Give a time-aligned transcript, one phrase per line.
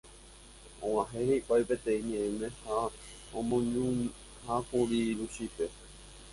[0.87, 2.75] Og̃uahẽ hikuái peteĩ ñe'ẽme ha
[3.37, 5.65] omoñuhãkuri Luchípe.